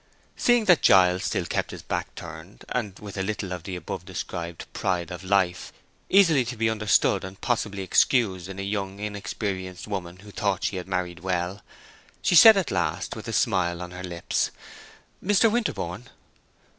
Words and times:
Seeing 0.35 0.65
that 0.65 0.81
Giles 0.81 1.25
still 1.25 1.45
kept 1.45 1.69
his 1.69 1.83
back 1.83 2.15
turned, 2.15 2.65
and 2.69 2.97
with 2.97 3.17
a 3.17 3.21
little 3.21 3.53
of 3.53 3.61
the 3.65 3.75
above 3.75 4.03
described 4.03 4.65
pride 4.73 5.11
of 5.11 5.23
life—easily 5.23 6.43
to 6.45 6.55
be 6.57 6.71
understood, 6.71 7.23
and 7.23 7.39
possibly 7.39 7.83
excused, 7.83 8.49
in 8.49 8.57
a 8.57 8.63
young, 8.63 8.97
inexperienced 8.97 9.87
woman 9.87 10.17
who 10.25 10.31
thought 10.31 10.63
she 10.63 10.77
had 10.77 10.87
married 10.87 11.19
well—she 11.19 12.33
said 12.35 12.57
at 12.57 12.71
last, 12.71 13.15
with 13.15 13.27
a 13.27 13.31
smile 13.31 13.79
on 13.79 13.91
her 13.91 14.03
lips, 14.03 14.49
"Mr. 15.23 15.51
Winterborne!" 15.51 16.07